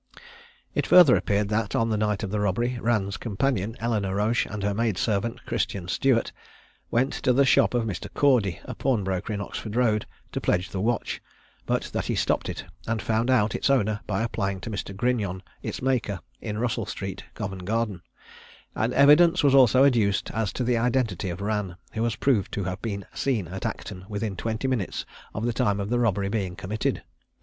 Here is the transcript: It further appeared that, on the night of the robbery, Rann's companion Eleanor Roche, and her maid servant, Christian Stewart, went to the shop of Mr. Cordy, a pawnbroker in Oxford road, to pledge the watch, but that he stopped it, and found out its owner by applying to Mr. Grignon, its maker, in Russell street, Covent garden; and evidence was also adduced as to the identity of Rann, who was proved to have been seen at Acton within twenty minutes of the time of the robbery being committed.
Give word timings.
It 0.73 0.87
further 0.87 1.15
appeared 1.15 1.49
that, 1.49 1.75
on 1.75 1.89
the 1.91 1.95
night 1.95 2.23
of 2.23 2.31
the 2.31 2.39
robbery, 2.39 2.79
Rann's 2.81 3.17
companion 3.17 3.75
Eleanor 3.79 4.15
Roche, 4.15 4.47
and 4.47 4.63
her 4.63 4.73
maid 4.73 4.97
servant, 4.97 5.45
Christian 5.45 5.87
Stewart, 5.87 6.31
went 6.89 7.13
to 7.13 7.31
the 7.31 7.45
shop 7.45 7.75
of 7.75 7.83
Mr. 7.83 8.11
Cordy, 8.11 8.59
a 8.65 8.73
pawnbroker 8.73 9.31
in 9.31 9.39
Oxford 9.41 9.75
road, 9.75 10.07
to 10.31 10.41
pledge 10.41 10.71
the 10.71 10.81
watch, 10.81 11.21
but 11.67 11.83
that 11.93 12.05
he 12.07 12.15
stopped 12.15 12.49
it, 12.49 12.65
and 12.87 12.99
found 12.99 13.29
out 13.29 13.53
its 13.53 13.69
owner 13.69 13.99
by 14.07 14.23
applying 14.23 14.59
to 14.61 14.71
Mr. 14.71 14.91
Grignon, 14.95 15.43
its 15.61 15.83
maker, 15.83 16.19
in 16.41 16.57
Russell 16.57 16.87
street, 16.87 17.23
Covent 17.35 17.65
garden; 17.65 18.01
and 18.73 18.95
evidence 18.95 19.43
was 19.43 19.53
also 19.53 19.85
adduced 19.85 20.31
as 20.31 20.51
to 20.53 20.63
the 20.63 20.77
identity 20.79 21.29
of 21.29 21.41
Rann, 21.41 21.77
who 21.93 22.01
was 22.01 22.15
proved 22.15 22.51
to 22.53 22.63
have 22.63 22.81
been 22.81 23.05
seen 23.13 23.47
at 23.49 23.67
Acton 23.67 24.05
within 24.09 24.35
twenty 24.35 24.67
minutes 24.67 25.05
of 25.35 25.45
the 25.45 25.53
time 25.53 25.79
of 25.79 25.91
the 25.91 25.99
robbery 25.99 26.27
being 26.29 26.55
committed. 26.55 27.03